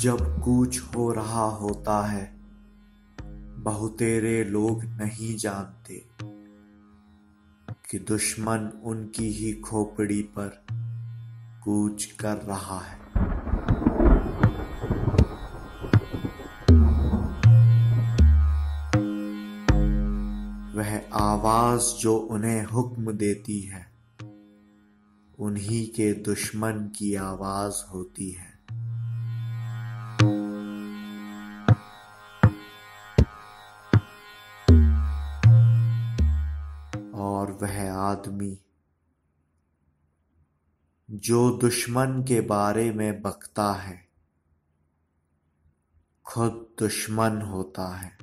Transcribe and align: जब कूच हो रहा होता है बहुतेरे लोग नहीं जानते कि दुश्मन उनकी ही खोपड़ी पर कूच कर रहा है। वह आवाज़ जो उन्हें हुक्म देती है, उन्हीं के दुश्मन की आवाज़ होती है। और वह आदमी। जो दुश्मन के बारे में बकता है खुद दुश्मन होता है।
जब 0.00 0.42
कूच 0.44 0.78
हो 0.78 1.12
रहा 1.12 1.44
होता 1.44 2.06
है 2.06 2.36
बहुतेरे 3.58 4.44
लोग 4.44 4.84
नहीं 4.84 5.36
जानते 5.36 6.08
कि 7.90 7.98
दुश्मन 7.98 8.80
उनकी 8.84 9.28
ही 9.28 9.52
खोपड़ी 9.52 10.22
पर 10.22 10.66
कूच 11.64 12.04
कर 12.04 12.36
रहा 12.36 12.80
है। 12.80 12.98
वह 20.76 21.02
आवाज़ 21.12 22.00
जो 22.00 22.16
उन्हें 22.16 22.64
हुक्म 22.64 23.12
देती 23.12 23.60
है, 23.60 23.92
उन्हीं 25.38 25.86
के 25.86 26.12
दुश्मन 26.12 26.92
की 26.96 27.14
आवाज़ 27.14 27.90
होती 27.90 28.30
है। 28.30 28.59
और 37.20 37.52
वह 37.52 37.92
आदमी। 37.92 38.58
जो 41.10 41.58
दुश्मन 41.58 42.24
के 42.28 42.40
बारे 42.40 42.92
में 42.92 43.22
बकता 43.22 43.72
है 43.72 44.08
खुद 46.24 46.76
दुश्मन 46.78 47.42
होता 47.42 47.96
है। 47.96 48.18